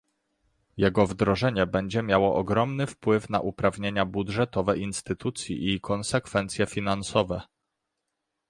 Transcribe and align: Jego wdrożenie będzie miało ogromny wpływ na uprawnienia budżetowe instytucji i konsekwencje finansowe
Jego 0.77 1.07
wdrożenie 1.07 1.65
będzie 1.67 2.03
miało 2.03 2.35
ogromny 2.35 2.87
wpływ 2.87 3.29
na 3.29 3.39
uprawnienia 3.39 4.05
budżetowe 4.05 4.77
instytucji 4.77 5.73
i 5.73 5.81
konsekwencje 5.81 6.65
finansowe 6.65 7.41